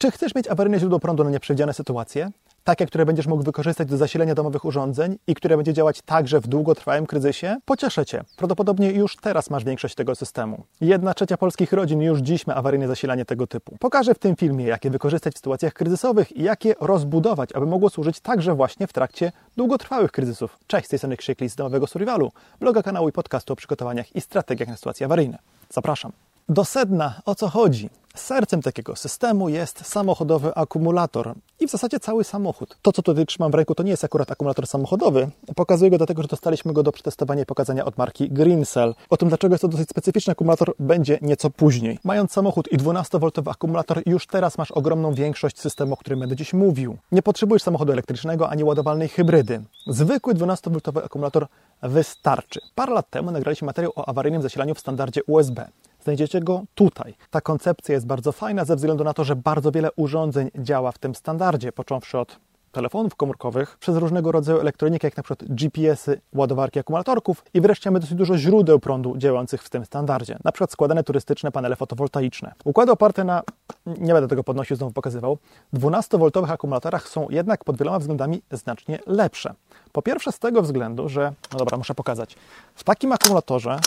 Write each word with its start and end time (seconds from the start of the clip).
Czy 0.00 0.10
chcesz 0.10 0.34
mieć 0.34 0.48
awaryjne 0.48 0.78
źródło 0.78 1.00
prądu 1.00 1.24
na 1.24 1.30
nieprzewidziane 1.30 1.74
sytuacje? 1.74 2.30
Takie, 2.64 2.86
które 2.86 3.06
będziesz 3.06 3.26
mógł 3.26 3.42
wykorzystać 3.42 3.88
do 3.88 3.96
zasilenia 3.96 4.34
domowych 4.34 4.64
urządzeń 4.64 5.18
i 5.26 5.34
które 5.34 5.56
będzie 5.56 5.72
działać 5.72 6.02
także 6.02 6.40
w 6.40 6.46
długotrwałym 6.46 7.06
kryzysie? 7.06 7.56
Pocieszę 7.64 8.06
Cię. 8.06 8.24
Prawdopodobnie 8.36 8.90
już 8.90 9.16
teraz 9.16 9.50
masz 9.50 9.64
większość 9.64 9.94
tego 9.94 10.14
systemu. 10.14 10.64
Jedna 10.80 11.14
trzecia 11.14 11.36
polskich 11.36 11.72
rodzin 11.72 12.02
już 12.02 12.20
dziś 12.20 12.46
ma 12.46 12.54
awaryjne 12.54 12.88
zasilanie 12.88 13.24
tego 13.24 13.46
typu. 13.46 13.76
Pokażę 13.80 14.14
w 14.14 14.18
tym 14.18 14.36
filmie, 14.36 14.64
jakie 14.64 14.90
wykorzystać 14.90 15.34
w 15.34 15.36
sytuacjach 15.36 15.72
kryzysowych 15.72 16.36
i 16.36 16.42
jakie 16.42 16.74
rozbudować, 16.80 17.52
aby 17.52 17.66
mogło 17.66 17.90
służyć 17.90 18.20
także 18.20 18.54
właśnie 18.54 18.86
w 18.86 18.92
trakcie 18.92 19.32
długotrwałych 19.56 20.12
kryzysów. 20.12 20.58
Cześć, 20.66 20.86
z 20.86 20.88
tej 20.88 20.98
strony 20.98 21.16
Krzykli 21.16 21.48
z 21.48 21.56
Domowego 21.56 21.86
Survivalu, 21.86 22.32
bloga, 22.60 22.82
kanału 22.82 23.08
i 23.08 23.12
podcastu 23.12 23.52
o 23.52 23.56
przygotowaniach 23.56 24.16
i 24.16 24.20
strategiach 24.20 24.68
na 24.68 24.76
sytuacje 24.76 25.06
awaryjne. 25.06 25.38
Zapraszam. 25.70 26.12
Do 26.50 26.64
sedna, 26.64 27.20
o 27.24 27.34
co 27.34 27.48
chodzi? 27.48 27.90
Sercem 28.14 28.62
takiego 28.62 28.96
systemu 28.96 29.48
jest 29.48 29.86
samochodowy 29.86 30.54
akumulator 30.54 31.34
i 31.60 31.66
w 31.66 31.70
zasadzie 31.70 32.00
cały 32.00 32.24
samochód. 32.24 32.76
To, 32.82 32.92
co 32.92 33.02
tutaj 33.02 33.26
trzymam 33.26 33.52
w 33.52 33.54
ręku, 33.54 33.74
to 33.74 33.82
nie 33.82 33.90
jest 33.90 34.04
akurat 34.04 34.30
akumulator 34.30 34.66
samochodowy. 34.66 35.30
Pokazuję 35.56 35.90
go 35.90 35.98
dlatego, 35.98 36.22
że 36.22 36.28
dostaliśmy 36.28 36.72
go 36.72 36.82
do 36.82 36.92
przetestowania 36.92 37.42
i 37.42 37.46
pokazania 37.46 37.84
od 37.84 37.98
marki 37.98 38.30
Greencell. 38.30 38.94
O 39.10 39.16
tym, 39.16 39.28
dlaczego 39.28 39.54
jest 39.54 39.62
to 39.62 39.68
dosyć 39.68 39.88
specyficzny 39.88 40.32
akumulator, 40.32 40.74
będzie 40.78 41.18
nieco 41.22 41.50
później. 41.50 41.98
Mając 42.04 42.32
samochód 42.32 42.68
i 42.72 42.78
12V 42.78 43.50
akumulator, 43.50 44.02
już 44.06 44.26
teraz 44.26 44.58
masz 44.58 44.70
ogromną 44.72 45.14
większość 45.14 45.60
systemu, 45.60 45.94
o 45.94 45.96
którym 45.96 46.20
będę 46.20 46.36
dziś 46.36 46.52
mówił. 46.52 46.96
Nie 47.12 47.22
potrzebujesz 47.22 47.62
samochodu 47.62 47.92
elektrycznego 47.92 48.50
ani 48.50 48.64
ładowalnej 48.64 49.08
hybrydy. 49.08 49.62
Zwykły 49.86 50.34
12V 50.34 51.04
akumulator 51.04 51.46
wystarczy. 51.82 52.60
Parę 52.74 52.94
lat 52.94 53.10
temu 53.10 53.30
nagraliśmy 53.30 53.66
materiał 53.66 53.92
o 53.96 54.08
awaryjnym 54.08 54.42
zasilaniu 54.42 54.74
w 54.74 54.80
standardzie 54.80 55.24
USB. 55.24 55.68
Znajdziecie 56.04 56.40
go 56.40 56.62
tutaj. 56.74 57.14
Ta 57.30 57.40
koncepcja 57.40 57.94
jest 57.94 58.06
bardzo 58.06 58.32
fajna 58.32 58.64
ze 58.64 58.76
względu 58.76 59.04
na 59.04 59.14
to, 59.14 59.24
że 59.24 59.36
bardzo 59.36 59.72
wiele 59.72 59.92
urządzeń 59.96 60.50
działa 60.58 60.92
w 60.92 60.98
tym 60.98 61.14
standardzie, 61.14 61.72
począwszy 61.72 62.18
od 62.18 62.38
telefonów 62.72 63.16
komórkowych, 63.16 63.76
przez 63.78 63.96
różnego 63.96 64.32
rodzaju 64.32 64.60
elektronikę, 64.60 65.06
jak 65.06 65.16
na 65.16 65.22
przykład 65.22 65.48
GPS-y, 65.48 66.20
ładowarki 66.34 66.78
akumulatorków 66.78 67.44
i 67.54 67.60
wreszcie 67.60 67.90
mamy 67.90 68.00
dosyć 68.00 68.14
dużo 68.14 68.38
źródeł 68.38 68.80
prądu 68.80 69.16
działających 69.16 69.62
w 69.62 69.70
tym 69.70 69.84
standardzie, 69.84 70.38
na 70.44 70.52
przykład 70.52 70.72
składane 70.72 71.04
turystyczne 71.04 71.52
panele 71.52 71.76
fotowoltaiczne. 71.76 72.52
Układy 72.64 72.92
oparte 72.92 73.24
na, 73.24 73.42
nie 73.86 74.12
będę 74.12 74.28
tego 74.28 74.44
podnosił, 74.44 74.76
znowu 74.76 74.92
pokazywał, 74.92 75.38
12V 75.74 76.52
akumulatorach 76.52 77.08
są 77.08 77.26
jednak 77.30 77.64
pod 77.64 77.78
wieloma 77.78 77.98
względami 77.98 78.42
znacznie 78.50 78.98
lepsze. 79.06 79.54
Po 79.92 80.02
pierwsze 80.02 80.32
z 80.32 80.38
tego 80.38 80.62
względu, 80.62 81.08
że, 81.08 81.32
no 81.52 81.58
dobra, 81.58 81.78
muszę 81.78 81.94
pokazać, 81.94 82.36
w 82.74 82.84
takim 82.84 83.12
akumulatorze 83.12 83.78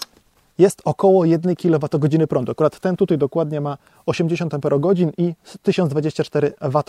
jest 0.58 0.82
około 0.86 1.26
1 1.26 1.56
kWh 1.56 2.28
prądu. 2.28 2.52
Akurat 2.52 2.80
ten 2.80 2.96
tutaj 2.96 3.18
dokładnie 3.18 3.62
ma 3.62 3.78
80 4.06 4.54
Ah 4.54 4.60
i 5.18 5.34
1024 5.64 6.54
Wh, 6.62 6.84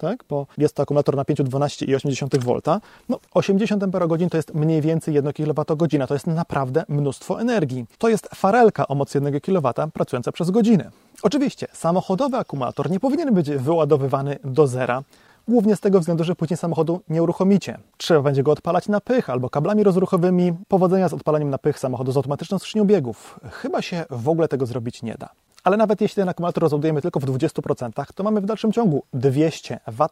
tak? 0.00 0.24
bo 0.28 0.46
jest 0.58 0.74
to 0.74 0.82
akumulator 0.82 1.16
napięciu 1.16 1.44
12,8 1.44 2.38
V. 2.38 2.80
No, 3.08 3.18
80 3.34 3.82
Ah 3.82 4.30
to 4.30 4.36
jest 4.36 4.54
mniej 4.54 4.80
więcej 4.80 5.14
1 5.14 5.32
kWh, 5.32 6.06
to 6.08 6.14
jest 6.14 6.26
naprawdę 6.26 6.84
mnóstwo 6.88 7.40
energii. 7.40 7.86
To 7.98 8.08
jest 8.08 8.28
farelka 8.34 8.88
o 8.88 8.94
mocy 8.94 9.18
1 9.18 9.40
kW 9.40 9.72
pracująca 9.92 10.32
przez 10.32 10.50
godzinę. 10.50 10.90
Oczywiście 11.22 11.66
samochodowy 11.72 12.36
akumulator 12.36 12.90
nie 12.90 13.00
powinien 13.00 13.34
być 13.34 13.50
wyładowywany 13.50 14.38
do 14.44 14.66
zera, 14.66 15.02
Głównie 15.48 15.76
z 15.76 15.80
tego 15.80 16.00
względu, 16.00 16.24
że 16.24 16.34
później 16.34 16.56
samochodu 16.56 17.00
nie 17.08 17.22
uruchomicie. 17.22 17.78
Trzeba 17.96 18.22
będzie 18.22 18.42
go 18.42 18.52
odpalać 18.52 18.88
na 18.88 19.00
pych 19.00 19.30
albo 19.30 19.50
kablami 19.50 19.82
rozruchowymi. 19.82 20.52
Powodzenia 20.68 21.08
z 21.08 21.12
odpalaniem 21.12 21.50
na 21.50 21.58
pych 21.58 21.78
samochodu 21.78 22.12
z 22.12 22.16
automatyczną 22.16 22.58
skrzynią 22.58 22.84
biegów. 22.84 23.40
Chyba 23.50 23.82
się 23.82 24.04
w 24.10 24.28
ogóle 24.28 24.48
tego 24.48 24.66
zrobić 24.66 25.02
nie 25.02 25.14
da. 25.18 25.28
Ale 25.64 25.76
nawet 25.76 26.00
jeśli 26.00 26.14
ten 26.14 26.28
akumulator 26.28 26.62
rozładujemy 26.62 27.02
tylko 27.02 27.20
w 27.20 27.24
20%, 27.24 28.04
to 28.14 28.24
mamy 28.24 28.40
w 28.40 28.46
dalszym 28.46 28.72
ciągu 28.72 29.02
200 29.14 29.80
Wh, 29.86 30.08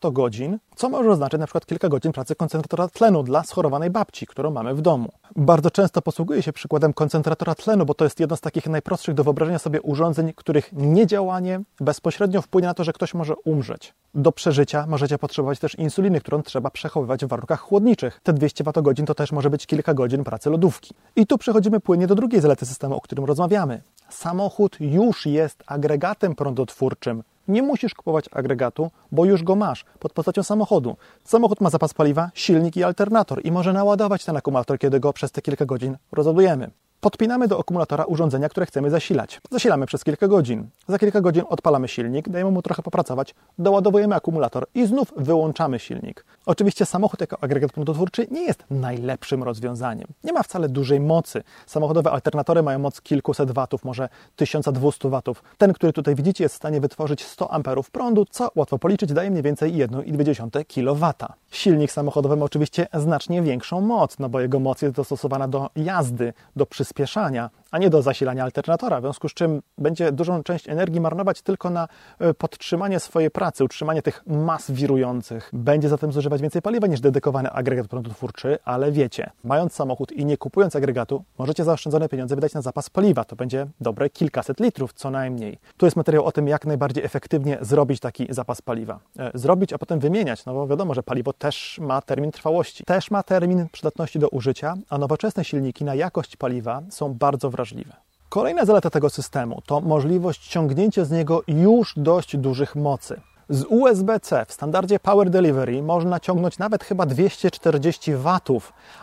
co 0.76 0.88
może 0.88 1.10
oznaczać 1.10 1.40
na 1.40 1.46
przykład 1.46 1.66
kilka 1.66 1.88
godzin 1.88 2.12
pracy 2.12 2.34
koncentratora 2.34 2.88
tlenu 2.88 3.22
dla 3.22 3.44
schorowanej 3.44 3.90
babci, 3.90 4.26
którą 4.26 4.50
mamy 4.50 4.74
w 4.74 4.80
domu. 4.80 5.08
Bardzo 5.36 5.70
często 5.70 6.02
posługuję 6.02 6.42
się 6.42 6.52
przykładem 6.52 6.92
koncentratora 6.92 7.54
tlenu, 7.54 7.86
bo 7.86 7.94
to 7.94 8.04
jest 8.04 8.20
jedno 8.20 8.36
z 8.36 8.40
takich 8.40 8.66
najprostszych 8.66 9.14
do 9.14 9.24
wyobrażenia 9.24 9.58
sobie 9.58 9.82
urządzeń, 9.82 10.32
których 10.36 10.72
niedziałanie 10.72 11.60
bezpośrednio 11.80 12.42
wpłynie 12.42 12.68
na 12.68 12.74
to, 12.74 12.84
że 12.84 12.92
ktoś 12.92 13.14
może 13.14 13.34
umrzeć. 13.44 13.94
Do 14.14 14.32
przeżycia 14.32 14.86
możecie 14.86 15.18
potrzebować 15.18 15.58
też 15.58 15.74
insuliny, 15.74 16.20
którą 16.20 16.42
trzeba 16.42 16.70
przechowywać 16.70 17.24
w 17.24 17.28
warunkach 17.28 17.60
chłodniczych. 17.60 18.20
Te 18.22 18.32
200 18.32 18.64
Wh 18.64 19.06
to 19.06 19.14
też 19.14 19.32
może 19.32 19.50
być 19.50 19.66
kilka 19.66 19.94
godzin 19.94 20.24
pracy 20.24 20.50
lodówki. 20.50 20.94
I 21.16 21.26
tu 21.26 21.38
przechodzimy 21.38 21.80
płynnie 21.80 22.06
do 22.06 22.14
drugiej 22.14 22.40
zalety 22.40 22.66
systemu, 22.66 22.96
o 22.96 23.00
którym 23.00 23.24
rozmawiamy 23.24 23.82
samochód 24.14 24.76
już 24.80 25.26
jest 25.26 25.62
agregatem 25.66 26.34
prądotwórczym. 26.34 27.22
Nie 27.48 27.62
musisz 27.62 27.94
kupować 27.94 28.24
agregatu, 28.32 28.90
bo 29.12 29.24
już 29.24 29.42
go 29.42 29.56
masz 29.56 29.84
pod 29.98 30.12
postacią 30.12 30.42
samochodu. 30.42 30.96
Samochód 31.24 31.60
ma 31.60 31.70
zapas 31.70 31.94
paliwa, 31.94 32.30
silnik 32.34 32.76
i 32.76 32.84
alternator 32.84 33.40
i 33.44 33.52
może 33.52 33.72
naładować 33.72 34.24
ten 34.24 34.36
akumulator, 34.36 34.78
kiedy 34.78 35.00
go 35.00 35.12
przez 35.12 35.32
te 35.32 35.42
kilka 35.42 35.66
godzin 35.66 35.96
rozładujemy. 36.12 36.70
Podpinamy 37.00 37.48
do 37.48 37.60
akumulatora 37.60 38.04
urządzenia, 38.04 38.48
które 38.48 38.66
chcemy 38.66 38.90
zasilać. 38.90 39.40
Zasilamy 39.50 39.86
przez 39.86 40.04
kilka 40.04 40.28
godzin. 40.28 40.68
Za 40.88 40.98
kilka 40.98 41.20
godzin 41.20 41.44
odpalamy 41.48 41.88
silnik, 41.88 42.28
dajemy 42.28 42.50
mu 42.50 42.62
trochę 42.62 42.82
popracować, 42.82 43.34
doładowujemy 43.58 44.14
akumulator 44.14 44.66
i 44.74 44.86
znów 44.86 45.12
wyłączamy 45.16 45.78
silnik. 45.78 46.24
Oczywiście 46.46 46.86
samochód 46.86 47.20
jako 47.20 47.42
agregat 47.42 47.72
prądotwórczy 47.72 48.26
nie 48.30 48.42
jest 48.42 48.64
najlepszym 48.70 49.42
rozwiązaniem. 49.42 50.08
Nie 50.24 50.32
ma 50.32 50.42
wcale 50.42 50.68
dużej 50.68 51.00
mocy. 51.00 51.42
Samochodowe 51.66 52.10
alternatory 52.10 52.62
mają 52.62 52.78
moc 52.78 53.00
kilkuset 53.00 53.50
watów, 53.50 53.84
może 53.84 54.08
1200 54.36 55.08
watów. 55.08 55.42
Ten, 55.58 55.72
który 55.72 55.92
tutaj 55.92 56.14
widzicie, 56.14 56.44
jest 56.44 56.54
w 56.54 56.56
stanie 56.56 56.80
wytworzyć 56.80 57.24
100 57.24 57.52
amperów 57.52 57.90
prądu, 57.90 58.24
co 58.30 58.50
łatwo 58.54 58.78
policzyć, 58.78 59.12
daje 59.12 59.30
mniej 59.30 59.42
więcej 59.42 59.72
1,2 59.72 60.64
kW. 60.64 61.12
Silnik 61.50 61.92
samochodowy 61.92 62.36
ma 62.36 62.44
oczywiście 62.44 62.86
znacznie 62.94 63.42
większą 63.42 63.80
moc, 63.80 64.18
no 64.18 64.28
bo 64.28 64.40
jego 64.40 64.60
moc 64.60 64.82
jest 64.82 64.94
dostosowana 64.94 65.48
do 65.48 65.70
jazdy, 65.76 66.32
do 66.56 66.66
przyspieszania, 66.66 67.50
a 67.72 67.78
nie 67.78 67.90
do 67.90 68.02
zasilania 68.02 68.44
alternatora, 68.44 69.00
w 69.00 69.02
związku 69.02 69.28
z 69.28 69.34
czym 69.34 69.62
będzie 69.78 70.12
dużą 70.12 70.42
część 70.42 70.68
energii 70.68 71.00
marnować 71.00 71.42
tylko 71.42 71.70
na 71.70 71.88
e, 72.18 72.34
podtrzymanie 72.34 73.00
swojej 73.00 73.30
pracy, 73.30 73.64
utrzymanie 73.64 74.02
tych 74.02 74.22
mas 74.26 74.70
wirujących. 74.70 75.50
Będzie 75.52 75.88
zatem 75.88 76.12
zużywać 76.12 76.42
więcej 76.42 76.62
paliwa 76.62 76.86
niż 76.86 77.00
dedykowany 77.00 77.50
agregat 77.50 77.88
prądotwórczy, 77.88 78.58
ale 78.64 78.92
wiecie, 78.92 79.30
mając 79.44 79.72
samochód 79.72 80.12
i 80.12 80.24
nie 80.24 80.36
kupując 80.36 80.76
agregatu, 80.76 81.24
możecie 81.38 81.64
zaoszczędzone 81.64 82.08
pieniądze 82.08 82.34
wydać 82.34 82.54
na 82.54 82.62
zapas 82.62 82.90
paliwa. 82.90 83.24
To 83.24 83.36
będzie 83.36 83.66
dobre 83.80 84.10
kilkaset 84.10 84.60
litrów 84.60 84.92
co 84.92 85.10
najmniej. 85.10 85.58
Tu 85.76 85.86
jest 85.86 85.96
materiał 85.96 86.24
o 86.24 86.32
tym, 86.32 86.48
jak 86.48 86.66
najbardziej 86.66 87.04
efektywnie 87.04 87.58
zrobić 87.60 88.00
taki 88.00 88.26
zapas 88.30 88.62
paliwa. 88.62 89.00
E, 89.18 89.30
zrobić, 89.34 89.72
a 89.72 89.78
potem 89.78 90.00
wymieniać, 90.00 90.44
no 90.44 90.54
bo 90.54 90.66
wiadomo, 90.66 90.94
że 90.94 91.02
paliwo 91.02 91.32
też 91.32 91.78
ma 91.82 92.02
termin 92.02 92.32
trwałości, 92.32 92.84
też 92.84 93.10
ma 93.10 93.22
termin 93.22 93.68
przydatności 93.72 94.18
do 94.18 94.28
użycia, 94.28 94.74
a 94.88 94.98
nowoczesne 94.98 95.44
silniki 95.44 95.84
na 95.84 95.94
jakość 95.94 96.36
paliwa 96.36 96.82
są 96.90 97.14
bardzo 97.14 97.50
wrażliwe 97.50 97.61
wrażliwe. 97.62 97.92
Kolejna 98.28 98.64
zaleta 98.64 98.90
tego 98.90 99.10
systemu 99.10 99.62
to 99.66 99.80
możliwość 99.80 100.48
ciągnięcia 100.48 101.04
z 101.04 101.10
niego 101.10 101.42
już 101.46 101.94
dość 101.96 102.36
dużych 102.36 102.76
mocy. 102.76 103.20
Z 103.52 103.64
USB-C 103.68 104.44
w 104.48 104.52
standardzie 104.52 105.00
Power 105.00 105.30
Delivery 105.30 105.82
można 105.82 106.20
ciągnąć 106.20 106.58
nawet 106.58 106.84
chyba 106.84 107.06
240 107.06 108.14
W, 108.14 108.40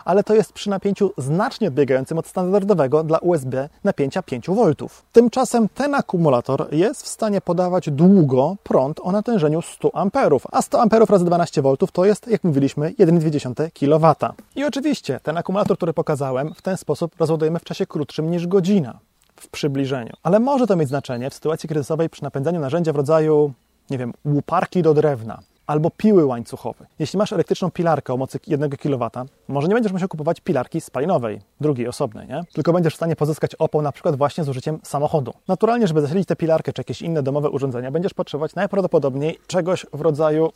ale 0.04 0.24
to 0.24 0.34
jest 0.34 0.52
przy 0.52 0.70
napięciu 0.70 1.12
znacznie 1.18 1.68
odbiegającym 1.68 2.18
od 2.18 2.26
standardowego 2.26 3.04
dla 3.04 3.18
USB 3.18 3.68
napięcia 3.84 4.22
5 4.22 4.48
V. 4.48 4.74
Tymczasem 5.12 5.68
ten 5.68 5.94
akumulator 5.94 6.74
jest 6.74 7.02
w 7.02 7.08
stanie 7.08 7.40
podawać 7.40 7.90
długo 7.90 8.56
prąd 8.62 9.00
o 9.02 9.12
natężeniu 9.12 9.62
100 9.62 9.90
A, 9.94 10.06
a 10.52 10.62
100 10.62 10.82
A 10.82 10.86
razy 11.10 11.24
12 11.24 11.62
V 11.62 11.76
to 11.92 12.04
jest, 12.04 12.28
jak 12.28 12.44
mówiliśmy, 12.44 12.90
1,2 12.90 13.70
kW. 13.72 14.34
I 14.56 14.64
oczywiście 14.64 15.20
ten 15.22 15.38
akumulator, 15.38 15.76
który 15.76 15.92
pokazałem, 15.92 16.54
w 16.54 16.62
ten 16.62 16.76
sposób 16.76 17.12
rozładujemy 17.18 17.58
w 17.58 17.64
czasie 17.64 17.86
krótszym 17.86 18.30
niż 18.30 18.46
godzina 18.46 18.98
w 19.36 19.48
przybliżeniu. 19.48 20.12
Ale 20.22 20.40
może 20.40 20.66
to 20.66 20.76
mieć 20.76 20.88
znaczenie 20.88 21.30
w 21.30 21.34
sytuacji 21.34 21.68
kryzysowej 21.68 22.10
przy 22.10 22.22
napędzaniu 22.22 22.60
narzędzia 22.60 22.92
w 22.92 22.96
rodzaju 22.96 23.52
nie 23.90 23.98
wiem, 23.98 24.12
łuparki 24.24 24.82
do 24.82 24.94
drewna 24.94 25.42
albo 25.66 25.90
piły 25.90 26.24
łańcuchowe. 26.24 26.86
Jeśli 26.98 27.18
masz 27.18 27.32
elektryczną 27.32 27.70
pilarkę 27.70 28.14
o 28.14 28.16
mocy 28.16 28.40
1 28.46 28.70
kW, 28.70 29.10
może 29.48 29.68
nie 29.68 29.74
będziesz 29.74 29.92
musiał 29.92 30.08
kupować 30.08 30.40
pilarki 30.40 30.80
spalinowej, 30.80 31.40
drugiej 31.60 31.88
osobnej, 31.88 32.28
nie? 32.28 32.42
Tylko 32.52 32.72
będziesz 32.72 32.92
w 32.92 32.96
stanie 32.96 33.16
pozyskać 33.16 33.54
opał 33.54 33.82
na 33.82 33.92
przykład 33.92 34.16
właśnie 34.16 34.44
z 34.44 34.48
użyciem 34.48 34.78
samochodu. 34.82 35.32
Naturalnie, 35.48 35.86
żeby 35.86 36.00
zasilić 36.00 36.28
tę 36.28 36.36
pilarkę 36.36 36.72
czy 36.72 36.80
jakieś 36.80 37.02
inne 37.02 37.22
domowe 37.22 37.50
urządzenia, 37.50 37.90
będziesz 37.90 38.14
potrzebować 38.14 38.54
najprawdopodobniej 38.54 39.38
czegoś 39.46 39.86
w 39.92 40.00
rodzaju 40.00 40.52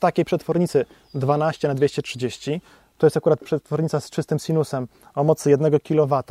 takiej 0.00 0.24
przetwornicy 0.24 0.84
12 1.14 1.68
na 1.68 1.74
230 1.74 2.60
to 2.98 3.06
jest 3.06 3.16
akurat 3.16 3.40
przetwornica 3.40 4.00
z 4.00 4.10
czystym 4.10 4.38
sinusem 4.38 4.88
o 5.14 5.24
mocy 5.24 5.50
1 5.50 5.80
kW, 5.80 6.22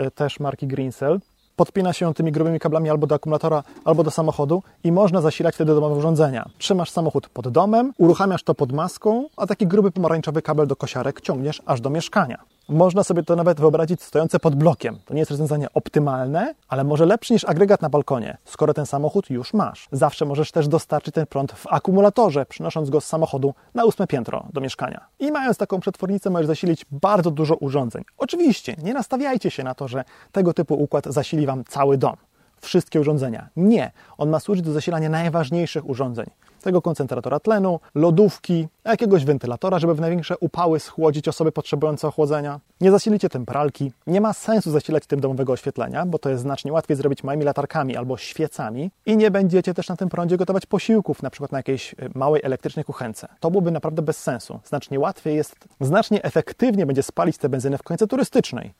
y, 0.00 0.10
też 0.10 0.40
marki 0.40 0.66
Greencell 0.66 1.20
podpina 1.60 1.92
się 1.92 2.14
tymi 2.14 2.32
grubymi 2.32 2.58
kablami 2.58 2.90
albo 2.90 3.06
do 3.06 3.14
akumulatora, 3.14 3.62
albo 3.84 4.04
do 4.04 4.10
samochodu 4.10 4.62
i 4.84 4.92
można 4.92 5.20
zasilać 5.20 5.54
wtedy 5.54 5.74
domowe 5.74 5.94
urządzenia. 5.94 6.48
Trzymasz 6.58 6.90
samochód 6.90 7.28
pod 7.28 7.48
domem, 7.48 7.92
uruchamiasz 7.98 8.42
to 8.42 8.54
pod 8.54 8.72
maską, 8.72 9.28
a 9.36 9.46
taki 9.46 9.66
gruby 9.66 9.90
pomarańczowy 9.90 10.42
kabel 10.42 10.66
do 10.66 10.76
kosiarek 10.76 11.20
ciągniesz 11.20 11.62
aż 11.66 11.80
do 11.80 11.90
mieszkania. 11.90 12.38
Można 12.70 13.04
sobie 13.04 13.22
to 13.22 13.36
nawet 13.36 13.60
wyobrazić 13.60 14.02
stojące 14.02 14.38
pod 14.38 14.54
blokiem. 14.54 14.98
To 15.04 15.14
nie 15.14 15.20
jest 15.20 15.30
rozwiązanie 15.30 15.72
optymalne, 15.74 16.54
ale 16.68 16.84
może 16.84 17.06
lepsze 17.06 17.34
niż 17.34 17.44
agregat 17.44 17.82
na 17.82 17.88
balkonie, 17.88 18.36
skoro 18.44 18.74
ten 18.74 18.86
samochód 18.86 19.30
już 19.30 19.54
masz. 19.54 19.88
Zawsze 19.92 20.24
możesz 20.24 20.52
też 20.52 20.68
dostarczyć 20.68 21.14
ten 21.14 21.26
prąd 21.26 21.52
w 21.52 21.66
akumulatorze, 21.66 22.46
przynosząc 22.46 22.90
go 22.90 23.00
z 23.00 23.04
samochodu 23.04 23.54
na 23.74 23.84
ósme 23.84 24.06
piętro 24.06 24.46
do 24.52 24.60
mieszkania. 24.60 25.06
I 25.18 25.32
mając 25.32 25.56
taką 25.56 25.80
przetwornicę 25.80 26.30
możesz 26.30 26.46
zasilić 26.46 26.86
bardzo 26.90 27.30
dużo 27.30 27.56
urządzeń. 27.56 28.04
Oczywiście, 28.18 28.76
nie 28.82 28.94
nastawiajcie 28.94 29.50
się 29.50 29.64
na 29.64 29.74
to, 29.74 29.88
że 29.88 30.04
tego 30.32 30.54
typu 30.54 30.74
układ 30.74 31.04
zasili 31.06 31.46
Wam 31.46 31.64
cały 31.64 31.98
dom 31.98 32.16
wszystkie 32.60 33.00
urządzenia. 33.00 33.48
Nie, 33.56 33.90
on 34.18 34.30
ma 34.30 34.40
służyć 34.40 34.64
do 34.64 34.72
zasilania 34.72 35.08
najważniejszych 35.08 35.88
urządzeń. 35.88 36.26
Tego 36.62 36.82
koncentratora 36.82 37.40
tlenu, 37.40 37.80
lodówki, 37.94 38.68
jakiegoś 38.84 39.24
wentylatora, 39.24 39.78
żeby 39.78 39.94
w 39.94 40.00
największe 40.00 40.38
upały 40.38 40.80
schłodzić 40.80 41.28
osoby 41.28 41.52
potrzebujące 41.52 42.08
ochłodzenia. 42.08 42.60
Nie 42.80 42.90
zasilicie 42.90 43.28
tym 43.28 43.46
pralki. 43.46 43.92
Nie 44.06 44.20
ma 44.20 44.32
sensu 44.32 44.70
zasilać 44.70 45.06
tym 45.06 45.20
domowego 45.20 45.52
oświetlenia, 45.52 46.06
bo 46.06 46.18
to 46.18 46.30
jest 46.30 46.42
znacznie 46.42 46.72
łatwiej 46.72 46.96
zrobić 46.96 47.24
małymi 47.24 47.44
latarkami 47.44 47.96
albo 47.96 48.16
świecami 48.16 48.90
i 49.06 49.16
nie 49.16 49.30
będziecie 49.30 49.74
też 49.74 49.88
na 49.88 49.96
tym 49.96 50.08
prądzie 50.08 50.36
gotować 50.36 50.66
posiłków, 50.66 51.22
na 51.22 51.30
przykład 51.30 51.52
na 51.52 51.58
jakiejś 51.58 51.92
y, 51.92 51.96
małej 52.14 52.42
elektrycznej 52.44 52.84
kuchence. 52.84 53.28
To 53.40 53.50
byłoby 53.50 53.70
naprawdę 53.70 54.02
bez 54.02 54.22
sensu. 54.22 54.60
Znacznie 54.64 55.00
łatwiej 55.00 55.36
jest, 55.36 55.56
znacznie 55.80 56.22
efektywnie 56.22 56.86
będzie 56.86 57.02
spalić 57.02 57.38
tę 57.38 57.48
benzynę 57.48 57.78
w 57.78 57.82
kuchence 57.82 58.06
turystycznej. 58.06 58.72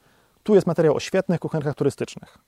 Tu 0.43 0.55
jest 0.55 0.67
materiał 0.67 0.97
o 0.97 1.01
świetnych 1.01 1.41
kuchenkach 1.41 1.75
turystycznych. 1.75 2.39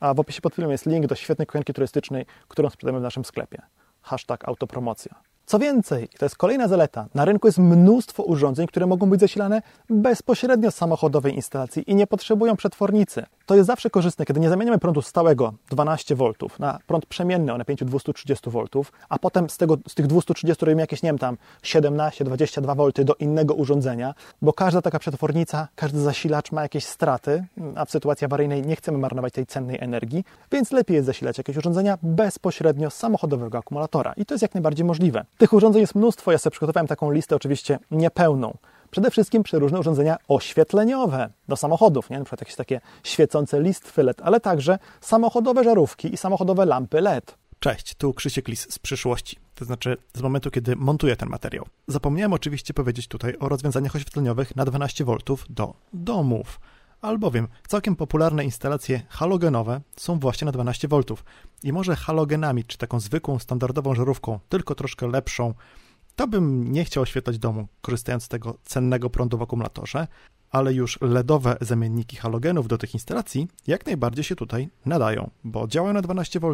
A 0.00 0.14
w 0.14 0.20
opisie 0.20 0.40
pod 0.40 0.54
filmem 0.54 0.72
jest 0.72 0.86
link 0.86 1.06
do 1.06 1.14
świetnej 1.14 1.46
kuchenki 1.46 1.72
turystycznej, 1.72 2.26
którą 2.48 2.70
sprzedajemy 2.70 3.00
w 3.00 3.02
naszym 3.02 3.24
sklepie. 3.24 3.62
Hashtag 4.02 4.48
autopromocja. 4.48 5.14
Co 5.46 5.58
więcej, 5.58 6.04
i 6.04 6.18
to 6.18 6.24
jest 6.24 6.36
kolejna 6.36 6.68
zaleta, 6.68 7.06
na 7.14 7.24
rynku 7.24 7.48
jest 7.48 7.58
mnóstwo 7.58 8.22
urządzeń, 8.22 8.66
które 8.66 8.86
mogą 8.86 9.10
być 9.10 9.20
zasilane 9.20 9.62
bezpośrednio 9.90 10.70
z 10.70 10.74
samochodowej 10.74 11.34
instalacji 11.34 11.90
i 11.90 11.94
nie 11.94 12.06
potrzebują 12.06 12.56
przetwornicy. 12.56 13.26
To 13.48 13.54
jest 13.54 13.66
zawsze 13.66 13.90
korzystne, 13.90 14.24
kiedy 14.24 14.40
nie 14.40 14.48
zamieniamy 14.48 14.78
prądu 14.78 15.02
stałego 15.02 15.52
12 15.70 16.16
V 16.16 16.32
na 16.58 16.78
prąd 16.86 17.06
przemienny 17.06 17.52
o 17.52 17.58
napięciu 17.58 17.84
230 17.84 18.50
V, 18.50 18.64
a 19.08 19.18
potem 19.18 19.50
z, 19.50 19.56
tego, 19.56 19.76
z 19.88 19.94
tych 19.94 20.06
230 20.06 20.64
robimy 20.64 20.80
jakieś, 20.80 21.02
nie 21.02 21.08
wiem, 21.08 21.18
tam 21.18 21.36
17-22 21.62 22.76
V 22.76 23.04
do 23.04 23.14
innego 23.14 23.54
urządzenia, 23.54 24.14
bo 24.42 24.52
każda 24.52 24.82
taka 24.82 24.98
przetwornica, 24.98 25.68
każdy 25.76 26.00
zasilacz 26.00 26.52
ma 26.52 26.62
jakieś 26.62 26.84
straty, 26.84 27.44
a 27.76 27.84
w 27.84 27.90
sytuacji 27.90 28.24
awaryjnej 28.24 28.62
nie 28.62 28.76
chcemy 28.76 28.98
marnować 28.98 29.32
tej 29.32 29.46
cennej 29.46 29.78
energii, 29.80 30.24
więc 30.52 30.72
lepiej 30.72 30.94
jest 30.94 31.06
zasilać 31.06 31.38
jakieś 31.38 31.56
urządzenia 31.56 31.98
bezpośrednio 32.02 32.90
z 32.90 32.94
samochodowego 32.94 33.58
akumulatora 33.58 34.12
i 34.16 34.26
to 34.26 34.34
jest 34.34 34.42
jak 34.42 34.54
najbardziej 34.54 34.84
możliwe. 34.84 35.24
Tych 35.38 35.52
urządzeń 35.52 35.80
jest 35.80 35.94
mnóstwo, 35.94 36.32
ja 36.32 36.38
sobie 36.38 36.50
przygotowałem 36.50 36.86
taką 36.86 37.10
listę 37.10 37.36
oczywiście 37.36 37.78
niepełną. 37.90 38.56
Przede 38.90 39.10
wszystkim 39.10 39.42
przeróżne 39.42 39.80
urządzenia 39.80 40.16
oświetleniowe 40.28 41.30
do 41.48 41.56
samochodów, 41.56 42.10
nie? 42.10 42.18
na 42.18 42.24
przykład 42.24 42.40
jakieś 42.40 42.56
takie 42.56 42.80
świecące 43.04 43.62
listwy 43.62 44.02
LED, 44.02 44.20
ale 44.22 44.40
także 44.40 44.78
samochodowe 45.00 45.64
żarówki 45.64 46.14
i 46.14 46.16
samochodowe 46.16 46.66
lampy 46.66 47.00
LED. 47.00 47.38
Cześć, 47.58 47.94
tu 47.94 48.14
Krzysiek 48.14 48.48
Lis 48.48 48.66
z 48.70 48.78
przyszłości, 48.78 49.36
to 49.54 49.64
znaczy 49.64 49.96
z 50.14 50.22
momentu, 50.22 50.50
kiedy 50.50 50.76
montuję 50.76 51.16
ten 51.16 51.28
materiał. 51.28 51.66
Zapomniałem 51.86 52.32
oczywiście 52.32 52.74
powiedzieć 52.74 53.08
tutaj 53.08 53.36
o 53.40 53.48
rozwiązaniach 53.48 53.96
oświetleniowych 53.96 54.56
na 54.56 54.64
12 54.64 55.04
V 55.04 55.16
do 55.50 55.74
domów, 55.92 56.60
albowiem 57.00 57.48
całkiem 57.68 57.96
popularne 57.96 58.44
instalacje 58.44 59.02
halogenowe 59.08 59.80
są 59.96 60.18
właśnie 60.18 60.46
na 60.46 60.52
12 60.52 60.88
V. 60.88 61.00
I 61.62 61.72
może 61.72 61.96
halogenami, 61.96 62.64
czy 62.64 62.78
taką 62.78 63.00
zwykłą, 63.00 63.38
standardową 63.38 63.94
żarówką, 63.94 64.38
tylko 64.48 64.74
troszkę 64.74 65.08
lepszą, 65.08 65.54
to 66.18 66.26
bym 66.26 66.72
nie 66.72 66.84
chciał 66.84 67.02
oświetlać 67.02 67.38
domu, 67.38 67.66
korzystając 67.80 68.24
z 68.24 68.28
tego 68.28 68.54
cennego 68.64 69.10
prądu 69.10 69.38
w 69.38 69.42
akumulatorze, 69.42 70.06
ale 70.50 70.72
już 70.72 70.98
LEDowe 71.00 71.56
zamienniki 71.60 72.16
halogenów 72.16 72.68
do 72.68 72.78
tych 72.78 72.94
instalacji 72.94 73.48
jak 73.66 73.86
najbardziej 73.86 74.24
się 74.24 74.36
tutaj 74.36 74.68
nadają, 74.86 75.30
bo 75.44 75.68
działają 75.68 75.94
na 75.94 76.02
12 76.02 76.40
V 76.40 76.52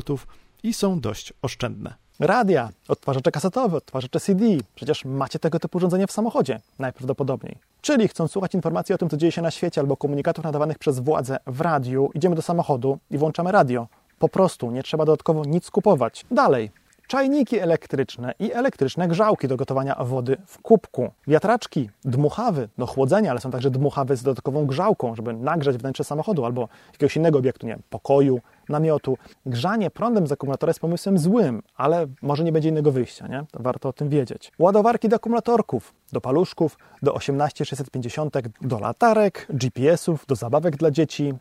i 0.63 0.75
są 0.75 1.01
dość 1.01 1.33
oszczędne. 1.43 1.95
Radia, 2.21 2.69
odtwarzacze 2.89 3.31
kasetowe, 3.31 3.77
odtwarzacze 3.77 4.21
CD. 4.21 4.45
Przecież 4.75 5.05
macie 5.05 5.39
tego 5.39 5.59
typu 5.59 5.79
urządzenie 5.79 6.07
w 6.07 6.13
samochodzie, 6.13 6.61
najprawdopodobniej. 6.79 7.59
Czyli 7.81 8.09
chcąc 8.09 8.31
słuchać 8.31 8.55
informacji 8.55 8.95
o 8.95 8.99
tym, 8.99 9.09
co 9.09 9.17
dzieje 9.17 9.33
się 9.33 9.43
na 9.43 9.51
świecie 9.51 9.81
albo 9.81 9.97
komunikatów 9.97 10.45
nadawanych 10.45 10.79
przez 10.79 10.99
władze 10.99 11.37
w 11.47 11.61
radiu, 11.61 12.11
idziemy 12.15 12.37
do 12.37 12.43
samochodu 12.43 12.99
i 13.11 13.19
włączamy 13.19 13.53
radio. 13.53 13.87
Po 14.19 14.29
prostu, 14.29 14.71
nie 14.71 14.83
trzeba 14.83 15.05
dodatkowo 15.05 15.45
nic 15.45 15.71
kupować. 15.71 16.25
Dalej, 16.31 16.71
czajniki 17.15 17.59
elektryczne 17.59 18.35
i 18.39 18.53
elektryczne 18.53 19.09
grzałki 19.09 19.49
do 19.49 19.57
gotowania 19.57 19.95
wody 19.95 20.37
w 20.47 20.59
kubku, 20.59 21.11
wiatraczki, 21.27 21.91
dmuchawy 22.05 22.69
do 22.79 22.87
chłodzenia, 22.87 23.31
ale 23.31 23.41
są 23.41 23.51
także 23.51 23.71
dmuchawy 23.71 24.17
z 24.17 24.23
dodatkową 24.23 24.67
grzałką, 24.67 25.15
żeby 25.15 25.33
nagrzać 25.33 25.77
wnętrze 25.77 26.05
samochodu 26.05 26.45
albo 26.45 26.69
jakiegoś 26.93 27.17
innego 27.17 27.39
obiektu, 27.39 27.67
nie 27.67 27.73
wiem, 27.73 27.83
pokoju, 27.91 28.41
namiotu. 28.69 29.19
Grzanie 29.47 29.91
prądem 29.91 30.27
z 30.27 30.33
akumulatora 30.33 30.71
jest 30.71 30.81
pomysłem 30.81 31.19
złym, 31.19 31.63
ale 31.77 32.07
może 32.23 32.45
nie 32.45 32.53
będzie 32.53 32.69
innego 32.69 32.93
wyjścia, 32.93 33.27
nie? 33.27 33.45
To 33.51 33.63
warto 33.63 33.89
o 33.89 33.93
tym 33.93 34.09
wiedzieć. 34.09 34.53
Ładowarki 34.59 35.09
do 35.09 35.17
akumulatorków, 35.17 35.95
do 36.13 36.21
paluszków, 36.21 36.79
do 37.03 37.15
18650, 37.15 38.35
do 38.61 38.79
latarek, 38.79 39.47
GPS-ów, 39.51 40.27
do 40.27 40.35
zabawek 40.35 40.77
dla 40.77 40.91
dzieci, 40.91 41.35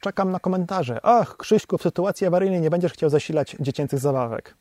Czekam 0.00 0.30
na 0.30 0.40
komentarze. 0.40 1.00
Ach, 1.02 1.36
Krzyśku, 1.36 1.78
w 1.78 1.82
sytuacji 1.82 2.26
awaryjnej 2.26 2.60
nie 2.60 2.70
będziesz 2.70 2.92
chciał 2.92 3.10
zasilać 3.10 3.56
dziecięcych 3.60 3.98
zabawek. 3.98 4.54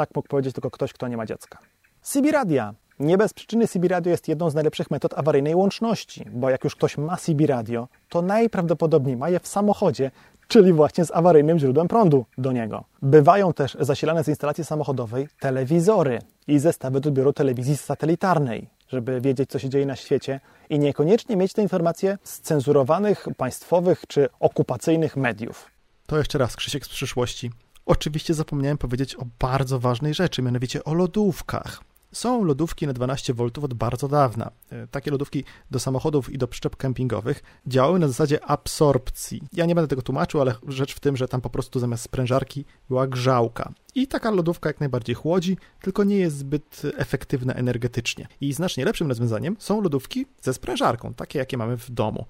Tak 0.00 0.14
mógł 0.14 0.28
powiedzieć 0.28 0.54
tylko 0.54 0.70
ktoś, 0.70 0.92
kto 0.92 1.08
nie 1.08 1.16
ma 1.16 1.26
dziecka. 1.26 1.58
CB 2.02 2.30
Radio. 2.32 2.74
Nie 3.00 3.18
bez 3.18 3.32
przyczyny 3.32 3.68
CB 3.68 3.88
Radio 3.88 4.10
jest 4.10 4.28
jedną 4.28 4.50
z 4.50 4.54
najlepszych 4.54 4.90
metod 4.90 5.18
awaryjnej 5.18 5.54
łączności, 5.54 6.24
bo 6.32 6.50
jak 6.50 6.64
już 6.64 6.76
ktoś 6.76 6.98
ma 6.98 7.16
CB 7.16 7.46
Radio, 7.46 7.88
to 8.08 8.22
najprawdopodobniej 8.22 9.16
ma 9.16 9.30
je 9.30 9.40
w 9.40 9.48
samochodzie, 9.48 10.10
czyli 10.48 10.72
właśnie 10.72 11.04
z 11.04 11.10
awaryjnym 11.10 11.58
źródłem 11.58 11.88
prądu 11.88 12.24
do 12.38 12.52
niego. 12.52 12.84
Bywają 13.02 13.52
też 13.52 13.76
zasilane 13.80 14.24
z 14.24 14.28
instalacji 14.28 14.64
samochodowej 14.64 15.28
telewizory 15.40 16.18
i 16.46 16.58
zestawy 16.58 17.00
do 17.00 17.08
odbioru 17.08 17.32
telewizji 17.32 17.76
satelitarnej, 17.76 18.68
żeby 18.88 19.20
wiedzieć, 19.20 19.50
co 19.50 19.58
się 19.58 19.68
dzieje 19.68 19.86
na 19.86 19.96
świecie 19.96 20.40
i 20.70 20.78
niekoniecznie 20.78 21.36
mieć 21.36 21.52
te 21.52 21.62
informacje 21.62 22.18
z 22.22 22.40
cenzurowanych 22.40 23.26
państwowych 23.36 24.04
czy 24.08 24.28
okupacyjnych 24.40 25.16
mediów. 25.16 25.70
To 26.06 26.18
jeszcze 26.18 26.38
raz 26.38 26.56
Krzysiek 26.56 26.86
z 26.86 26.88
przyszłości. 26.88 27.50
Oczywiście 27.90 28.34
zapomniałem 28.34 28.78
powiedzieć 28.78 29.14
o 29.14 29.26
bardzo 29.38 29.78
ważnej 29.80 30.14
rzeczy, 30.14 30.42
mianowicie 30.42 30.84
o 30.84 30.94
lodówkach. 30.94 31.82
Są 32.12 32.44
lodówki 32.44 32.86
na 32.86 32.92
12 32.92 33.34
V 33.34 33.44
od 33.44 33.74
bardzo 33.74 34.08
dawna. 34.08 34.50
E, 34.70 34.86
takie 34.86 35.10
lodówki 35.10 35.44
do 35.70 35.78
samochodów 35.78 36.32
i 36.32 36.38
do 36.38 36.48
przyczep 36.48 36.76
kempingowych 36.76 37.42
działały 37.66 37.98
na 37.98 38.08
zasadzie 38.08 38.44
absorpcji. 38.44 39.42
Ja 39.52 39.66
nie 39.66 39.74
będę 39.74 39.88
tego 39.88 40.02
tłumaczył, 40.02 40.40
ale 40.40 40.54
rzecz 40.68 40.94
w 40.94 41.00
tym, 41.00 41.16
że 41.16 41.28
tam 41.28 41.40
po 41.40 41.50
prostu 41.50 41.80
zamiast 41.80 42.02
sprężarki 42.02 42.64
była 42.88 43.06
grzałka. 43.06 43.72
I 43.94 44.08
taka 44.08 44.30
lodówka 44.30 44.68
jak 44.68 44.80
najbardziej 44.80 45.14
chłodzi, 45.14 45.56
tylko 45.82 46.04
nie 46.04 46.16
jest 46.16 46.36
zbyt 46.36 46.82
efektywna 46.96 47.54
energetycznie. 47.54 48.28
I 48.40 48.52
znacznie 48.52 48.84
lepszym 48.84 49.08
rozwiązaniem 49.08 49.56
są 49.58 49.80
lodówki 49.80 50.26
ze 50.42 50.54
sprężarką, 50.54 51.14
takie 51.14 51.38
jakie 51.38 51.56
mamy 51.56 51.76
w 51.76 51.90
domu. 51.90 52.26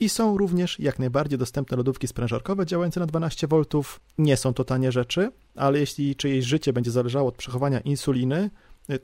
I 0.00 0.08
są 0.08 0.38
również 0.38 0.80
jak 0.80 0.98
najbardziej 0.98 1.38
dostępne 1.38 1.76
lodówki 1.76 2.08
sprężarkowe 2.08 2.66
działające 2.66 3.00
na 3.00 3.06
12 3.06 3.46
V. 3.46 3.62
Nie 4.18 4.36
są 4.36 4.54
to 4.54 4.64
tanie 4.64 4.92
rzeczy, 4.92 5.32
ale 5.56 5.78
jeśli 5.78 6.16
czyjeś 6.16 6.44
życie 6.44 6.72
będzie 6.72 6.90
zależało 6.90 7.28
od 7.28 7.36
przechowania 7.36 7.80
insuliny, 7.80 8.50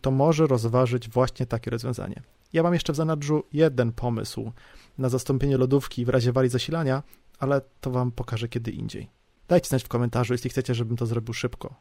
to 0.01 0.11
może 0.11 0.47
rozważyć 0.47 1.09
właśnie 1.09 1.47
takie 1.47 1.71
rozwiązanie. 1.71 2.23
Ja 2.53 2.63
mam 2.63 2.75
jeszcze 2.75 2.93
w 2.93 2.97
zanadrzu 2.97 3.43
jeden 3.53 3.93
pomysł 3.93 4.53
na 4.99 5.09
zastąpienie 5.09 5.57
lodówki 5.57 6.05
w 6.05 6.09
razie 6.09 6.33
wali 6.33 6.49
zasilania, 6.49 7.03
ale 7.39 7.61
to 7.81 7.91
Wam 7.91 8.13
pokażę 8.13 8.49
kiedy 8.49 8.71
indziej. 8.71 9.09
Dajcie 9.49 9.69
znać 9.69 9.85
w 9.85 9.89
komentarzu, 9.89 10.35
jeśli 10.35 10.51
chcecie, 10.51 10.75
żebym 10.75 10.97
to 10.97 11.07
zrobił 11.07 11.35
szybko, 11.35 11.75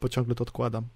bo 0.00 0.08
ciągle 0.08 0.34
to 0.34 0.42
odkładam. 0.42 0.86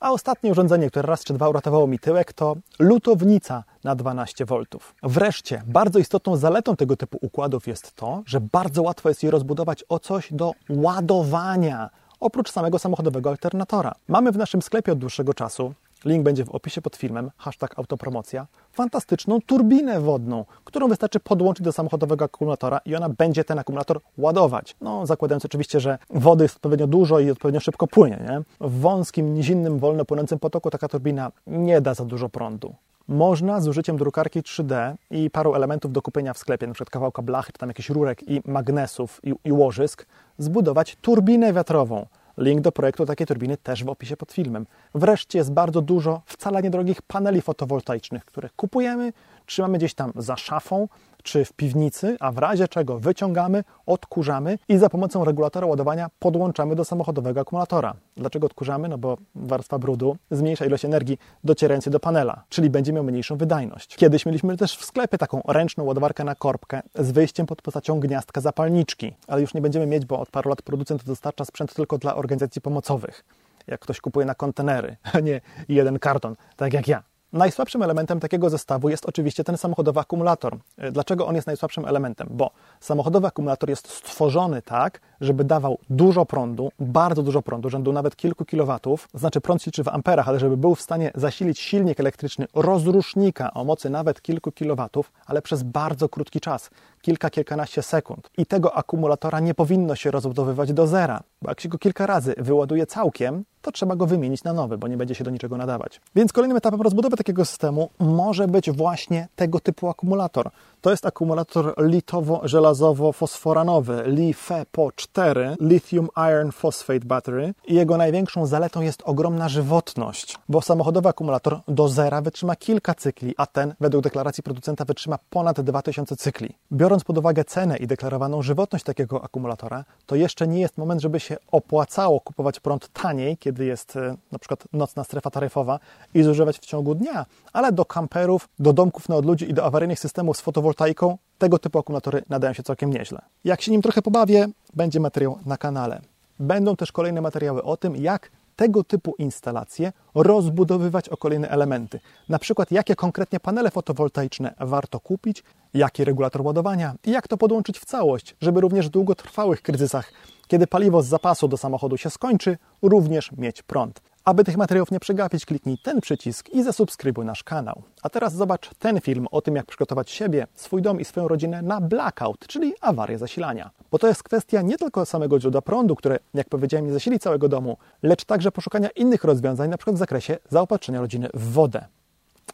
A 0.00 0.10
ostatnie 0.10 0.50
urządzenie, 0.50 0.90
które 0.90 1.08
raz 1.08 1.24
czy 1.24 1.34
dwa 1.34 1.48
uratowało 1.48 1.86
mi 1.86 1.98
tyłek, 1.98 2.32
to 2.32 2.56
lutownica 2.78 3.64
na 3.84 3.94
12 3.94 4.44
V. 4.44 4.56
Wreszcie, 5.02 5.62
bardzo 5.66 5.98
istotną 5.98 6.36
zaletą 6.36 6.76
tego 6.76 6.96
typu 6.96 7.18
układów 7.20 7.66
jest 7.66 7.92
to, 7.92 8.22
że 8.26 8.40
bardzo 8.40 8.82
łatwo 8.82 9.08
jest 9.08 9.22
je 9.22 9.30
rozbudować 9.30 9.84
o 9.88 9.98
coś 9.98 10.32
do 10.32 10.52
ładowania, 10.68 11.90
oprócz 12.20 12.50
samego 12.52 12.78
samochodowego 12.78 13.30
alternatora. 13.30 13.94
Mamy 14.08 14.32
w 14.32 14.36
naszym 14.36 14.62
sklepie 14.62 14.92
od 14.92 14.98
dłuższego 14.98 15.34
czasu 15.34 15.74
link 16.04 16.22
będzie 16.22 16.44
w 16.44 16.50
opisie 16.50 16.82
pod 16.82 16.96
filmem, 16.96 17.30
hashtag 17.36 17.78
autopromocja, 17.78 18.46
fantastyczną 18.72 19.38
turbinę 19.46 20.00
wodną, 20.00 20.44
którą 20.64 20.88
wystarczy 20.88 21.20
podłączyć 21.20 21.64
do 21.64 21.72
samochodowego 21.72 22.24
akumulatora 22.24 22.80
i 22.84 22.96
ona 22.96 23.08
będzie 23.08 23.44
ten 23.44 23.58
akumulator 23.58 24.00
ładować. 24.18 24.76
No, 24.80 25.06
zakładając 25.06 25.44
oczywiście, 25.44 25.80
że 25.80 25.98
wody 26.10 26.44
jest 26.44 26.56
odpowiednio 26.56 26.86
dużo 26.86 27.20
i 27.20 27.30
odpowiednio 27.30 27.60
szybko 27.60 27.86
płynie. 27.86 28.18
Nie? 28.28 28.68
W 28.68 28.80
wąskim, 28.80 29.34
nizinnym, 29.34 29.78
wolno 29.78 30.04
płynącym 30.04 30.38
potoku 30.38 30.70
taka 30.70 30.88
turbina 30.88 31.32
nie 31.46 31.80
da 31.80 31.94
za 31.94 32.04
dużo 32.04 32.28
prądu. 32.28 32.74
Można 33.08 33.60
z 33.60 33.68
użyciem 33.68 33.96
drukarki 33.96 34.42
3D 34.42 34.94
i 35.10 35.30
paru 35.30 35.54
elementów 35.54 35.92
do 35.92 36.02
kupienia 36.02 36.32
w 36.34 36.38
sklepie, 36.38 36.66
np. 36.66 36.84
kawałka 36.90 37.22
blachy, 37.22 37.52
czy 37.52 37.58
tam 37.58 37.68
jakichś 37.68 37.90
rurek 37.90 38.28
i 38.28 38.42
magnesów 38.44 39.20
i, 39.24 39.34
i 39.44 39.52
łożysk, 39.52 40.06
zbudować 40.38 40.96
turbinę 40.96 41.52
wiatrową 41.52 42.06
Link 42.38 42.60
do 42.60 42.72
projektu 42.72 43.06
takiej 43.06 43.26
turbiny 43.26 43.56
też 43.56 43.84
w 43.84 43.88
opisie 43.88 44.16
pod 44.16 44.32
filmem. 44.32 44.66
Wreszcie 44.94 45.38
jest 45.38 45.52
bardzo 45.52 45.82
dużo 45.82 46.22
wcale 46.26 46.62
niedrogich 46.62 47.02
paneli 47.02 47.42
fotowoltaicznych, 47.42 48.24
które 48.24 48.48
kupujemy, 48.56 49.12
trzymamy 49.46 49.78
gdzieś 49.78 49.94
tam 49.94 50.12
za 50.16 50.36
szafą 50.36 50.88
czy 51.26 51.44
w 51.44 51.52
piwnicy, 51.52 52.16
a 52.20 52.32
w 52.32 52.38
razie 52.38 52.68
czego 52.68 52.98
wyciągamy, 52.98 53.64
odkurzamy 53.86 54.58
i 54.68 54.78
za 54.78 54.90
pomocą 54.90 55.24
regulatora 55.24 55.66
ładowania 55.66 56.10
podłączamy 56.18 56.74
do 56.74 56.84
samochodowego 56.84 57.40
akumulatora. 57.40 57.94
Dlaczego 58.16 58.46
odkurzamy? 58.46 58.88
No 58.88 58.98
bo 58.98 59.16
warstwa 59.34 59.78
brudu 59.78 60.16
zmniejsza 60.30 60.66
ilość 60.66 60.84
energii 60.84 61.18
docierającej 61.44 61.92
do 61.92 62.00
panela, 62.00 62.42
czyli 62.48 62.70
będzie 62.70 62.92
miał 62.92 63.04
mniejszą 63.04 63.36
wydajność. 63.36 63.96
Kiedyś 63.96 64.26
mieliśmy 64.26 64.56
też 64.56 64.76
w 64.76 64.84
sklepie 64.84 65.18
taką 65.18 65.42
ręczną 65.48 65.84
ładowarkę 65.84 66.24
na 66.24 66.34
korbkę 66.34 66.82
z 66.94 67.10
wyjściem 67.10 67.46
pod 67.46 67.62
postacią 67.62 68.00
gniazdka 68.00 68.40
zapalniczki, 68.40 69.12
ale 69.26 69.40
już 69.40 69.54
nie 69.54 69.60
będziemy 69.60 69.86
mieć, 69.86 70.04
bo 70.04 70.20
od 70.20 70.30
paru 70.30 70.50
lat 70.50 70.62
producent 70.62 71.04
dostarcza 71.04 71.44
sprzęt 71.44 71.74
tylko 71.74 71.98
dla 71.98 72.16
organizacji 72.16 72.62
pomocowych. 72.62 73.24
Jak 73.66 73.80
ktoś 73.80 74.00
kupuje 74.00 74.26
na 74.26 74.34
kontenery, 74.34 74.96
a 75.12 75.20
nie 75.20 75.40
jeden 75.68 75.98
karton, 75.98 76.36
tak 76.56 76.72
jak 76.72 76.88
ja. 76.88 77.15
Najsłabszym 77.36 77.82
elementem 77.82 78.20
takiego 78.20 78.50
zestawu 78.50 78.88
jest 78.88 79.06
oczywiście 79.06 79.44
ten 79.44 79.56
samochodowy 79.56 80.00
akumulator. 80.00 80.56
E, 80.78 80.92
dlaczego 80.92 81.26
on 81.26 81.34
jest 81.34 81.46
najsłabszym 81.46 81.84
elementem? 81.84 82.28
Bo 82.30 82.50
samochodowy 82.80 83.26
akumulator 83.26 83.70
jest 83.70 83.88
stworzony 83.90 84.62
tak, 84.62 85.00
żeby 85.20 85.44
dawał 85.44 85.78
dużo 85.90 86.26
prądu, 86.26 86.70
bardzo 86.78 87.22
dużo 87.22 87.42
prądu, 87.42 87.70
rzędu 87.70 87.92
nawet 87.92 88.16
kilku 88.16 88.44
kilowatów, 88.44 89.08
znaczy 89.14 89.40
prąd 89.40 89.66
liczy 89.66 89.84
w 89.84 89.88
amperach, 89.88 90.28
ale 90.28 90.38
żeby 90.38 90.56
był 90.56 90.74
w 90.74 90.80
stanie 90.80 91.10
zasilić 91.14 91.58
silnik 91.58 92.00
elektryczny 92.00 92.46
rozrusznika 92.54 93.54
o 93.54 93.64
mocy 93.64 93.90
nawet 93.90 94.22
kilku 94.22 94.52
kilowatów, 94.52 95.12
ale 95.26 95.42
przez 95.42 95.62
bardzo 95.62 96.08
krótki 96.08 96.40
czas, 96.40 96.70
kilka, 97.02 97.30
kilkanaście 97.30 97.82
sekund. 97.82 98.30
I 98.38 98.46
tego 98.46 98.76
akumulatora 98.76 99.40
nie 99.40 99.54
powinno 99.54 99.96
się 99.96 100.10
rozbudowywać 100.10 100.72
do 100.72 100.86
zera, 100.86 101.22
bo 101.42 101.50
jak 101.50 101.60
się 101.60 101.68
go 101.68 101.78
kilka 101.78 102.06
razy 102.06 102.34
wyładuje 102.38 102.86
całkiem, 102.86 103.44
to 103.62 103.72
trzeba 103.72 103.96
go 103.96 104.06
wymienić 104.06 104.44
na 104.44 104.52
nowy, 104.52 104.78
bo 104.78 104.88
nie 104.88 104.96
będzie 104.96 105.14
się 105.14 105.24
do 105.24 105.30
niczego 105.30 105.56
nadawać. 105.56 106.00
Więc 106.14 106.32
kolejnym 106.32 106.56
etapem 106.56 106.82
rozbudowy 106.82 107.16
takiego 107.16 107.44
systemu 107.44 107.90
może 107.98 108.48
być 108.48 108.70
właśnie 108.70 109.28
tego 109.36 109.60
typu 109.60 109.88
akumulator. 109.88 110.50
To 110.86 110.90
jest 110.90 111.06
akumulator 111.06 111.74
litowo-żelazowo-fosforanowy 111.76 114.04
LiFePO4 114.04 115.56
Lithium 115.60 116.08
Iron 116.16 116.52
Phosphate 116.52 117.06
Battery 117.06 117.54
i 117.66 117.74
jego 117.74 117.96
największą 117.96 118.46
zaletą 118.46 118.80
jest 118.80 119.02
ogromna 119.04 119.48
żywotność, 119.48 120.38
bo 120.48 120.62
samochodowy 120.62 121.08
akumulator 121.08 121.60
do 121.68 121.88
zera 121.88 122.22
wytrzyma 122.22 122.56
kilka 122.56 122.94
cykli, 122.94 123.34
a 123.36 123.46
ten 123.46 123.74
według 123.80 124.04
deklaracji 124.04 124.42
producenta 124.42 124.84
wytrzyma 124.84 125.18
ponad 125.30 125.60
2000 125.60 126.16
cykli. 126.16 126.54
Biorąc 126.72 127.04
pod 127.04 127.18
uwagę 127.18 127.44
cenę 127.44 127.76
i 127.76 127.86
deklarowaną 127.86 128.42
żywotność 128.42 128.84
takiego 128.84 129.24
akumulatora, 129.24 129.84
to 130.06 130.16
jeszcze 130.16 130.48
nie 130.48 130.60
jest 130.60 130.78
moment, 130.78 131.00
żeby 131.00 131.20
się 131.20 131.36
opłacało 131.52 132.20
kupować 132.20 132.60
prąd 132.60 132.88
taniej, 132.92 133.36
kiedy 133.36 133.64
jest 133.64 133.96
e, 133.96 134.16
na 134.32 134.38
przykład 134.38 134.64
nocna 134.72 135.04
strefa 135.04 135.30
taryfowa 135.30 135.78
i 136.14 136.22
zużywać 136.22 136.58
w 136.58 136.66
ciągu 136.66 136.94
dnia, 136.94 137.26
ale 137.52 137.72
do 137.72 137.84
kamperów, 137.84 138.48
do 138.58 138.72
domków 138.72 139.08
na 139.08 139.16
odludziu 139.16 139.46
i 139.46 139.54
do 139.54 139.64
awaryjnych 139.64 140.00
systemów 140.00 140.36
z 140.36 140.40
fotowoltaiką 140.76 141.18
tego 141.38 141.58
typu 141.58 141.78
akumulatory 141.78 142.22
nadają 142.28 142.52
się 142.52 142.62
całkiem 142.62 142.92
nieźle. 142.92 143.18
Jak 143.44 143.62
się 143.62 143.72
nim 143.72 143.82
trochę 143.82 144.02
pobawię, 144.02 144.48
będzie 144.74 145.00
materiał 145.00 145.38
na 145.46 145.56
kanale. 145.56 146.00
Będą 146.38 146.76
też 146.76 146.92
kolejne 146.92 147.20
materiały 147.20 147.62
o 147.62 147.76
tym, 147.76 147.96
jak 147.96 148.30
tego 148.56 148.84
typu 148.84 149.14
instalacje 149.18 149.92
rozbudowywać 150.14 151.08
o 151.08 151.16
kolejne 151.16 151.48
elementy. 151.48 152.00
Na 152.28 152.38
przykład, 152.38 152.72
jakie 152.72 152.96
konkretnie 152.96 153.40
panele 153.40 153.70
fotowoltaiczne 153.70 154.54
warto 154.60 155.00
kupić, 155.00 155.44
jaki 155.74 156.04
regulator 156.04 156.42
ładowania 156.42 156.94
i 157.04 157.10
jak 157.10 157.28
to 157.28 157.36
podłączyć 157.36 157.78
w 157.78 157.84
całość, 157.84 158.36
żeby 158.40 158.60
również 158.60 158.86
w 158.86 158.90
długotrwałych 158.90 159.62
kryzysach, 159.62 160.12
kiedy 160.48 160.66
paliwo 160.66 161.02
z 161.02 161.06
zapasu 161.06 161.48
do 161.48 161.56
samochodu 161.56 161.96
się 161.96 162.10
skończy, 162.10 162.58
również 162.82 163.32
mieć 163.32 163.62
prąd. 163.62 164.00
Aby 164.26 164.44
tych 164.44 164.56
materiałów 164.56 164.90
nie 164.90 165.00
przegapić, 165.00 165.46
kliknij 165.46 165.78
ten 165.78 166.00
przycisk 166.00 166.48
i 166.48 166.62
zasubskrybuj 166.62 167.24
nasz 167.24 167.44
kanał. 167.44 167.82
A 168.02 168.10
teraz 168.10 168.34
zobacz 168.34 168.70
ten 168.78 169.00
film 169.00 169.26
o 169.30 169.40
tym, 169.40 169.56
jak 169.56 169.66
przygotować 169.66 170.10
siebie, 170.10 170.46
swój 170.54 170.82
dom 170.82 171.00
i 171.00 171.04
swoją 171.04 171.28
rodzinę 171.28 171.62
na 171.62 171.80
blackout, 171.80 172.46
czyli 172.46 172.74
awarię 172.80 173.18
zasilania. 173.18 173.70
Bo 173.90 173.98
to 173.98 174.08
jest 174.08 174.22
kwestia 174.22 174.62
nie 174.62 174.78
tylko 174.78 175.06
samego 175.06 175.40
źródła 175.40 175.62
prądu, 175.62 175.96
które, 175.96 176.18
jak 176.34 176.48
powiedziałem, 176.48 176.86
nie 176.86 176.92
zasili 176.92 177.18
całego 177.18 177.48
domu, 177.48 177.76
lecz 178.02 178.24
także 178.24 178.52
poszukania 178.52 178.88
innych 178.88 179.24
rozwiązań, 179.24 179.68
np. 179.68 179.92
w 179.92 179.96
zakresie 179.96 180.38
zaopatrzenia 180.48 181.00
rodziny 181.00 181.28
w 181.34 181.52
wodę. 181.52 181.84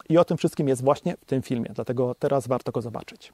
I 0.09 0.17
o 0.17 0.25
tym 0.25 0.37
wszystkim 0.37 0.67
jest 0.67 0.83
właśnie 0.83 1.17
w 1.17 1.25
tym 1.25 1.41
filmie, 1.41 1.71
dlatego 1.75 2.15
teraz 2.15 2.47
warto 2.47 2.71
go 2.71 2.81
zobaczyć. 2.81 3.33